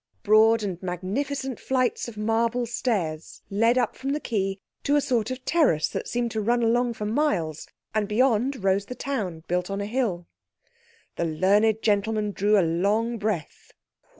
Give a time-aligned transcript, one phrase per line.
[0.23, 5.29] Broad and magnificent flights of marble stairs led up from the quay to a sort
[5.29, 9.69] of terrace that seemed to run along for miles, and beyond rose the town built
[9.69, 10.25] on a hill.
[11.17, 13.73] The learned gentleman drew a long breath.